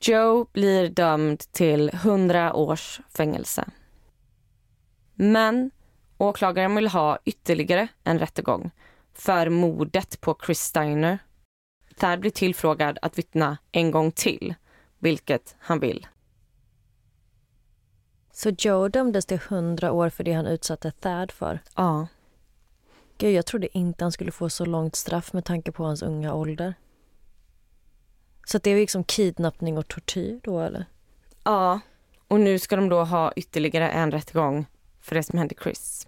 [0.01, 3.65] Joe blir dömd till 100 års fängelse.
[5.15, 5.71] Men
[6.17, 8.71] åklagaren vill ha ytterligare en rättegång
[9.13, 11.19] för mordet på Chris Steiner.
[11.97, 14.53] Thad blir tillfrågad att vittna en gång till,
[14.99, 16.07] vilket han vill.
[18.31, 21.59] Så Joe dömdes till 100 år för det han utsatte Thad för?
[21.75, 22.07] Ja.
[23.17, 26.33] Gud, jag trodde inte han skulle få så långt straff med tanke på hans unga
[26.33, 26.73] ålder.
[28.45, 30.85] Så det är liksom kidnappning och tortyr då eller?
[31.43, 31.79] Ja,
[32.27, 34.65] och nu ska de då ha ytterligare en rättegång
[34.99, 36.07] för det som hände Chris.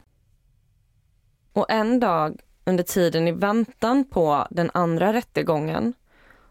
[1.54, 5.94] Och en dag under tiden i väntan på den andra rättegången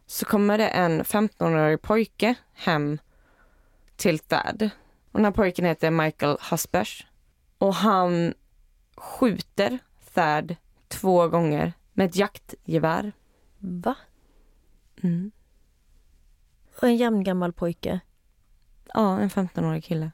[0.06, 2.98] så kommer det en 15-årig pojke hem
[3.96, 4.70] till Thad.
[5.12, 7.06] Och den här pojken heter Michael Husbers.
[7.58, 8.34] Och han
[8.96, 9.78] skjuter
[10.14, 10.56] Thad
[10.88, 13.12] två gånger med ett jaktgevär.
[13.58, 13.94] Va?
[15.02, 15.32] Mm.
[16.76, 18.00] Och en jämngammal pojke?
[18.94, 20.10] Ja, en 15-årig kille.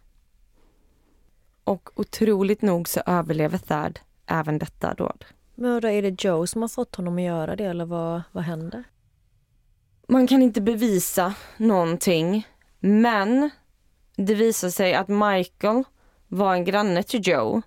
[1.65, 5.25] Och otroligt nog så överlever Thad även detta dåd.
[5.61, 8.45] Men då är det Joe som har fått honom att göra det eller vad, vad
[8.45, 8.85] händer?
[10.09, 13.51] Man kan inte bevisa någonting, men
[14.17, 15.85] det visar sig att Michael
[16.29, 17.63] var en granne till Joe.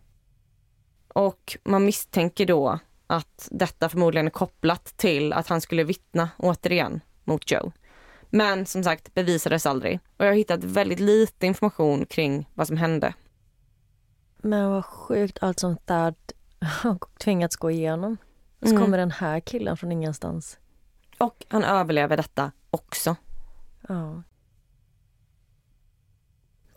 [1.08, 7.02] Och man misstänker då att detta förmodligen är kopplat till att han skulle vittna återigen
[7.24, 7.72] mot Joe.
[8.30, 12.78] Men som sagt bevisades aldrig och jag har hittat väldigt lite information kring vad som
[12.78, 13.14] hände.
[14.38, 16.16] Men vad sjukt allt som Thad
[16.84, 18.18] har tvingats gå igenom.
[18.60, 18.84] Och så Mm.
[18.86, 20.60] kommer den här killen från ingenstans.
[21.18, 23.16] Och han överlever detta också.
[23.88, 24.24] Ja.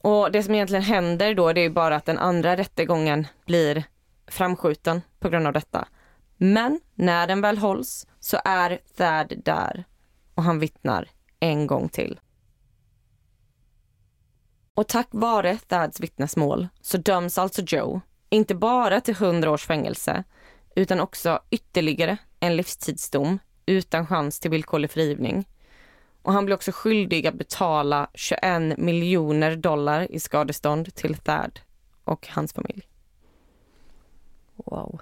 [0.00, 3.84] Och det som egentligen händer då det är bara att den andra rättegången blir
[4.26, 5.88] framskjuten på grund av detta.
[6.36, 9.84] Men när den väl hålls så är Thad där
[10.34, 11.08] och han vittnar
[11.40, 12.20] en gång till.
[14.74, 20.24] Och tack vare Thads vittnesmål så döms alltså Joe inte bara till 100 års fängelse
[20.74, 25.48] utan också ytterligare en livstidsdom utan chans till villkorlig frigivning.
[26.22, 31.60] Och han blir också skyldig att betala 21 miljoner dollar i skadestånd till Thad
[32.04, 32.88] och hans familj.
[34.56, 35.00] Wow.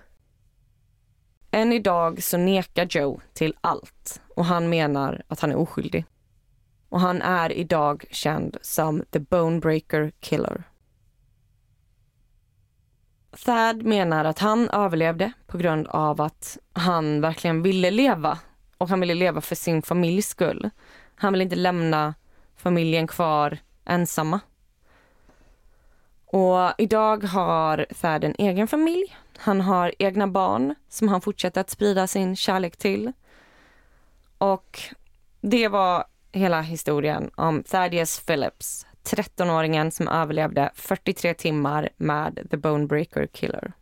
[1.50, 6.04] Än idag så nekar Joe till allt och han menar att han är oskyldig.
[6.88, 10.62] Och han är idag känd som The Bonebreaker Killer.
[13.44, 18.38] Thad menar att han överlevde på grund av att han verkligen ville leva
[18.78, 20.70] och han ville leva för sin familjs skull.
[21.14, 22.14] Han ville inte lämna
[22.56, 24.40] familjen kvar ensamma.
[26.26, 29.16] Och idag har Thad en egen familj.
[29.36, 33.12] Han har egna barn som han fortsätter att sprida sin kärlek till.
[34.38, 34.80] Och
[35.40, 43.26] det var hela historien om Thaddeus Phillips, 13-åringen som överlevde 43 timmar med The Bonebreaker
[43.26, 43.72] Killer.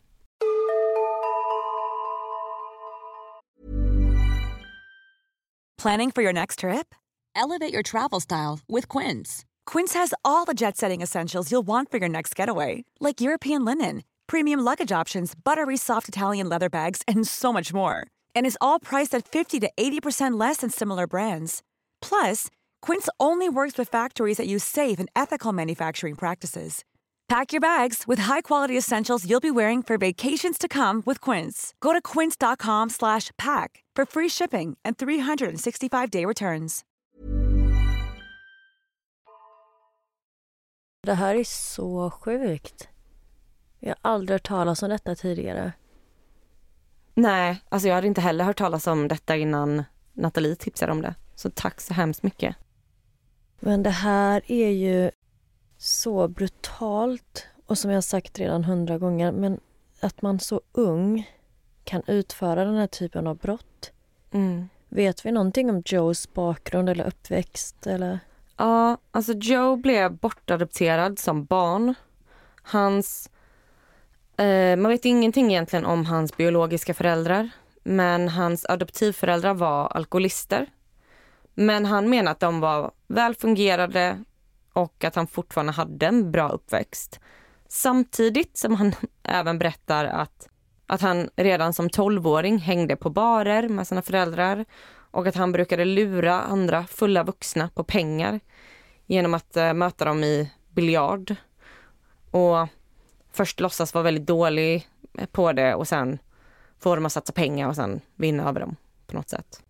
[5.83, 6.95] Planning for your next trip?
[7.35, 9.45] Elevate your travel style with Quince.
[9.67, 13.65] Quince has all the jet setting essentials you'll want for your next getaway, like European
[13.65, 18.07] linen, premium luggage options, buttery soft Italian leather bags, and so much more.
[18.37, 21.63] And is all priced at 50 to 80% less than similar brands.
[22.01, 22.49] Plus,
[22.87, 26.85] Quince only works with factories that use safe and ethical manufacturing practices.
[27.29, 31.73] Pack your bags with high-quality essentials you'll be wearing for vacations to come with Quince.
[31.81, 36.85] Go to quince.com slash pack for free shipping and 365-day returns.
[41.07, 42.89] Det här är så sjukt.
[43.81, 45.73] Jag har aldrig hört talas om detta tidigare.
[47.15, 51.15] Nej, alltså jag hade inte heller hört talas om detta innan Nathalie tipsade om det.
[51.35, 52.57] Så tack så hemskt mycket.
[53.65, 55.11] Men det här är ju
[55.79, 59.61] så brutalt och som jag sagt redan hundra gånger, men
[60.01, 61.31] att man så ung
[61.85, 63.93] kan utföra den här typen av brott.
[64.33, 64.69] Mm.
[64.89, 68.19] Vet vi någonting om Joes bakgrund eller uppväxt eller?
[68.57, 71.95] Ja, alltså Joe blev bortadopterad som barn.
[72.63, 73.31] Hans...
[74.37, 77.51] Eh, man vet ingenting egentligen om hans biologiska föräldrar.
[77.83, 80.67] Men hans adoptivföräldrar var alkoholister.
[81.67, 84.25] Men han menar att de var välfungerade
[84.73, 87.21] och att han fortfarande hade en bra uppväxt.
[87.69, 90.49] Samtidigt som han även berättar att,
[90.87, 94.65] att han redan som tolvåring hängde på barer med sina föräldrar
[95.11, 98.41] och att han brukade lura andra fulla vuxna på pengar
[99.07, 101.35] genom att eh, möta dem i biljard.
[102.31, 102.69] Och
[103.33, 104.89] först låtsas vara väldigt dålig
[105.33, 106.19] på det och sen
[106.79, 109.63] få dem att satsa pengar och sen vinna över dem på något sätt.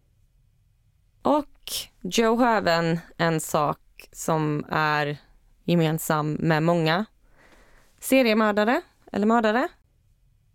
[1.23, 1.52] Och
[2.01, 3.79] Joe har även en sak
[4.13, 5.19] som är
[5.65, 7.05] gemensam med många
[8.01, 8.81] seriemördare
[9.13, 9.69] eller mördare.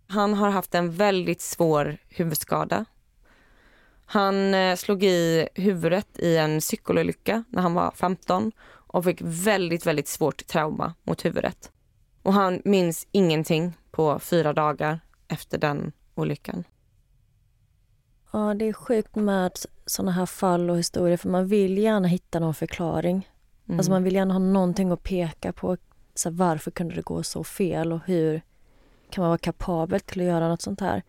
[0.06, 2.84] Han har haft en väldigt svår huvudskada.
[4.06, 9.86] Han eh, slog i huvudet i en cykelolycka när han var 15 och fick väldigt,
[9.86, 11.72] väldigt svårt trauma mot huvudet.
[12.22, 16.64] Och han minns ingenting på fyra dagar efter den olyckan.
[18.30, 19.52] Ja, det är sjukt med
[19.86, 23.28] såna här fall och historier för man vill gärna hitta någon förklaring.
[23.66, 23.78] Mm.
[23.78, 25.76] Alltså man vill gärna ha någonting att peka på.
[26.14, 28.42] Så här, varför kunde det gå så fel och hur
[29.10, 31.02] kan man vara kapabel till att göra något sånt här?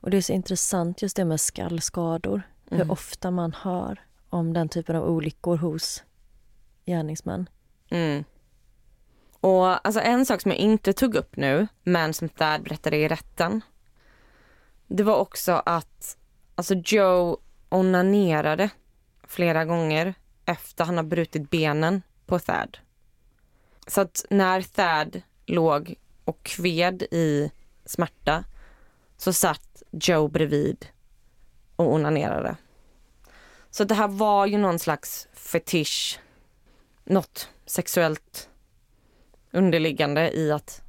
[0.00, 2.42] Och det är så intressant just det med skallskador.
[2.70, 2.82] Mm.
[2.82, 4.00] Hur ofta man hör
[4.30, 6.04] om den typen av olyckor hos
[6.86, 7.48] gärningsmän.
[7.90, 8.24] Mm.
[9.40, 13.08] Och alltså en sak som jag inte tog upp nu, men som Thad berättade i
[13.08, 13.60] rätten.
[14.88, 16.16] Det var också att
[16.54, 17.36] alltså Joe
[17.68, 18.70] onanerade
[19.26, 20.14] flera gånger
[20.44, 22.78] efter han har brutit benen på Thad.
[23.86, 27.50] Så att när Thad låg och kved i
[27.84, 28.44] smärta
[29.16, 30.86] så satt Joe bredvid
[31.76, 32.56] och onanerade.
[33.70, 36.20] Så det här var ju någon slags fetisch,
[37.04, 38.48] något sexuellt
[39.52, 40.82] underliggande i att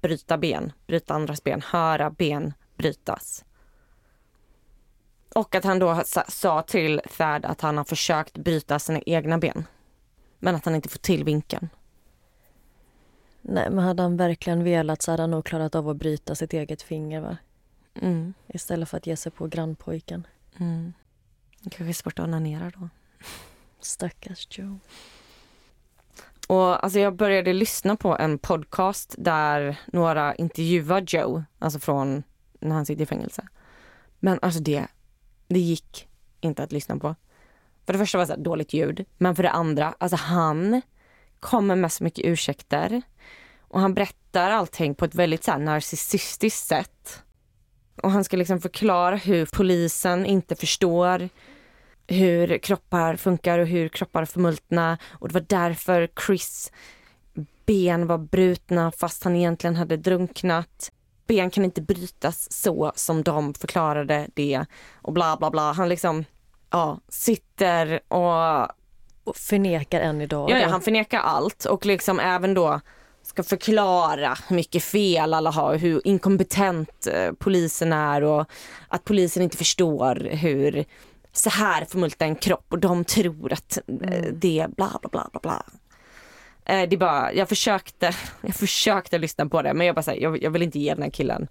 [0.00, 3.44] bryta ben, bryta andras ben, höra ben brytas.
[5.34, 9.66] Och att han då sa till Thad att han har försökt bryta sina egna ben.
[10.38, 11.68] Men att han inte får till vinkeln.
[13.42, 16.52] Nej, men hade han verkligen velat så hade han nog klarat av att bryta sitt
[16.52, 17.36] eget finger va?
[17.94, 18.34] Mm.
[18.48, 20.26] Istället för att ge sig på grannpojken.
[20.58, 20.92] Mm.
[21.62, 22.88] Kanske är svårt att onanera då.
[23.80, 24.78] Stackars Joe.
[26.48, 32.22] Och alltså jag började lyssna på en podcast där några intervjuar Joe, alltså från
[32.60, 33.48] när han sitter i fängelse.
[34.18, 34.86] Men alltså det,
[35.48, 36.08] det gick
[36.40, 37.14] inte att lyssna på.
[37.86, 40.82] För det första var det så dåligt ljud, men för det andra, alltså han
[41.40, 43.02] kommer med så mycket ursäkter.
[43.60, 47.22] Och han berättar allting på ett väldigt så här narcissistiskt sätt.
[48.02, 51.28] Och han ska liksom förklara hur polisen inte förstår
[52.06, 54.98] hur kroppar funkar och hur kroppar förmultna.
[55.04, 56.72] Och det var därför Chris
[57.66, 60.92] ben var brutna fast han egentligen hade drunknat.
[61.30, 64.64] Ben kan inte brytas så som de förklarade det
[64.94, 65.72] och bla bla bla.
[65.72, 66.24] Han liksom
[66.70, 68.62] ja, sitter och...
[69.24, 70.50] och förnekar än idag.
[70.50, 72.80] Ja, ja, han förnekar allt och liksom även då
[73.22, 78.46] ska förklara hur mycket fel alla har, hur inkompetent eh, polisen är och
[78.88, 80.84] att polisen inte förstår hur
[81.32, 84.40] så här förmultar en kropp och de tror att mm.
[84.40, 85.62] det bla bla bla bla bla.
[86.70, 90.42] Eh, det bara, jag försökte, jag försökte lyssna på det men jag bara här, jag,
[90.42, 91.48] jag vill inte ge den här killen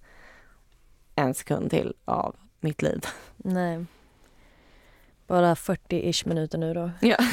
[1.16, 3.06] en sekund till av mitt liv.
[3.38, 3.86] Nej.
[5.28, 6.92] Bara 40-ish minuter nu då.
[7.02, 7.18] Ja.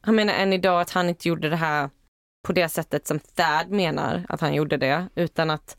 [0.00, 1.90] han menar än idag att han inte gjorde det här
[2.42, 5.76] på det sättet som Thad menar att han gjorde det utan att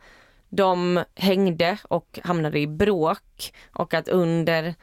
[0.50, 4.76] de hängde och hamnade i bråk och att under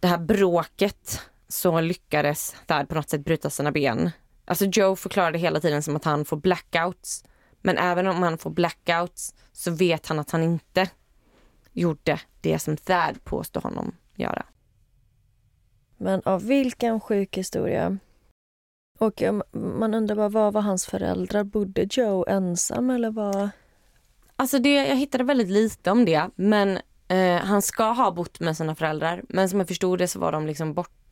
[0.00, 4.10] det här bråket så lyckades Thad på något sätt bryta sina ben.
[4.44, 7.24] Alltså Joe förklarade hela tiden som att han får blackouts.
[7.62, 10.90] Men även om han får blackouts så vet han att han inte
[11.72, 14.46] gjorde det som Thad påstår honom göra.
[15.96, 17.98] Men av vilken sjuk historia.
[18.98, 19.22] Och
[19.52, 21.44] man undrar bara, vad var hans föräldrar?
[21.44, 23.50] Bodde Joe ensam eller vad?
[24.36, 26.78] Alltså det, jag hittade väldigt lite om det men
[27.08, 30.32] eh, han ska ha bott med sina föräldrar men som jag förstod det så var
[30.32, 31.05] de liksom borta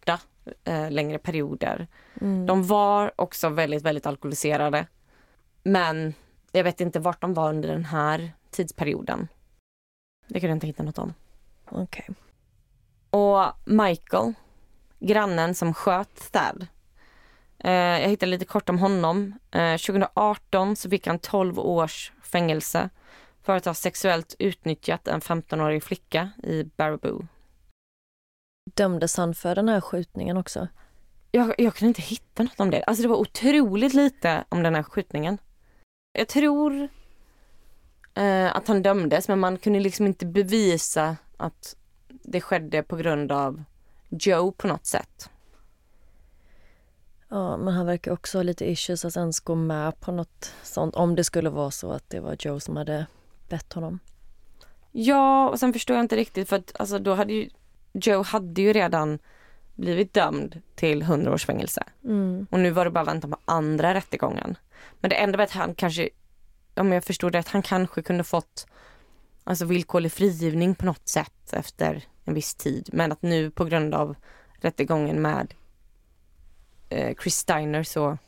[0.64, 1.86] eh, längre perioder.
[2.20, 2.46] Mm.
[2.46, 4.86] De var också väldigt, väldigt alkoholiserade.
[5.62, 6.14] Men
[6.52, 9.28] jag vet inte vart de var under den här tidsperioden.
[10.28, 11.14] Det kunde jag inte hitta något om.
[11.64, 11.82] Okej.
[11.82, 12.14] Okay.
[13.11, 14.32] Och Michael,
[14.98, 16.66] grannen som sköt Thad.
[17.59, 19.38] Eh, jag hittade lite kort om honom.
[19.50, 22.90] Eh, 2018 så fick han 12 års fängelse
[23.42, 27.26] för att ha sexuellt utnyttjat en 15-årig flicka i Baraboo.
[28.74, 30.68] Dömdes han för den här skjutningen också?
[31.30, 32.82] Jag, jag kunde inte hitta något om det.
[32.82, 35.38] Alltså det var otroligt lite om den här skjutningen.
[36.12, 36.88] Jag tror
[38.14, 41.76] eh, att han dömdes men man kunde liksom inte bevisa att
[42.08, 43.64] det skedde på grund av
[44.08, 45.30] Joe på något sätt.
[47.28, 50.94] Ja, men han verkar också ha lite issues att ens gå med på något sånt
[50.94, 53.06] om det skulle vara så att det var Joe som hade
[53.48, 53.98] bett honom.
[54.92, 57.50] Ja, och sen förstår jag inte riktigt för att alltså, då hade ju
[57.95, 59.18] Joe hade ju redan
[59.74, 61.82] blivit dömd till 100 års fängelse.
[62.05, 62.47] Mm.
[62.51, 64.57] Och nu var det bara väntan på andra rättegången.
[65.01, 66.09] Men det enda var att han kanske,
[66.74, 68.66] om jag förstod rätt, han kanske kunde fått
[69.45, 72.88] alltså villkorlig frigivning på något sätt efter en viss tid.
[72.92, 74.16] Men att nu på grund av
[74.55, 75.55] rättegången med
[76.88, 78.18] eh, Chris Steiner så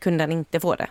[0.00, 0.88] kunde han inte få det.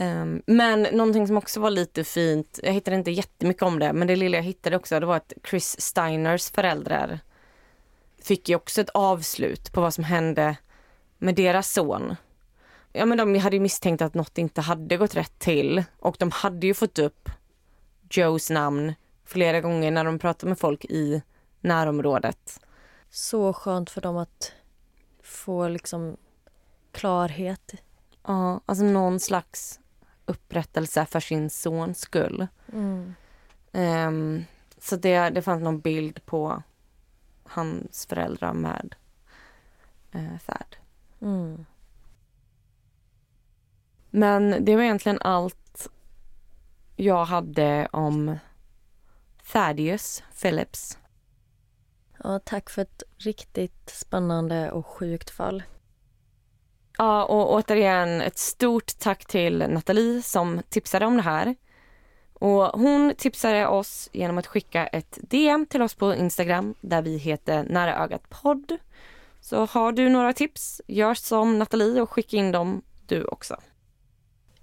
[0.00, 4.08] Um, men någonting som också var lite fint, jag hittade inte jättemycket om det, men
[4.08, 7.20] det lilla jag hittade också det var att Chris Steiners föräldrar
[8.22, 10.56] fick ju också ett avslut på vad som hände
[11.18, 12.16] med deras son.
[12.92, 16.30] Ja men de hade ju misstänkt att något inte hade gått rätt till och de
[16.30, 17.28] hade ju fått upp
[18.10, 18.94] Joes namn
[19.24, 21.22] flera gånger när de pratade med folk i
[21.60, 22.60] närområdet.
[23.10, 24.52] Så skönt för dem att
[25.22, 26.16] få liksom
[26.92, 27.74] klarhet.
[28.26, 29.80] Ja, alltså någon slags
[30.26, 32.46] upprättelse för sin sons skull.
[32.72, 33.14] Mm.
[33.72, 34.44] Um,
[34.78, 36.62] så det, det fanns någon bild på
[37.44, 38.94] hans föräldrar med
[40.14, 40.76] uh, färd.
[41.20, 41.66] Mm.
[44.10, 45.88] Men det var egentligen allt
[46.96, 48.38] jag hade om
[49.52, 50.98] Thaddeus Phillips.
[52.22, 55.62] Ja, tack för ett riktigt spännande och sjukt fall.
[56.98, 61.54] Ja, och återigen ett stort tack till Nathalie som tipsade om det här.
[62.34, 67.16] Och hon tipsade oss genom att skicka ett DM till oss på Instagram där vi
[67.16, 68.76] heter Nära ögat podd.
[69.40, 73.56] Så har du några tips, gör som Nathalie och skicka in dem du också.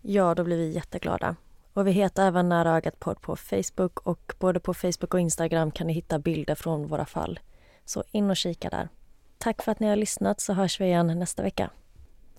[0.01, 1.35] Ja, då blir vi jätteglada.
[1.73, 5.71] Och vi heter även Nära ögat podd på Facebook och både på Facebook och Instagram
[5.71, 7.39] kan ni hitta bilder från våra fall.
[7.85, 8.89] Så in och kika där.
[9.37, 11.69] Tack för att ni har lyssnat så hörs vi igen nästa vecka.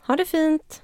[0.06, 0.82] Ha det fint!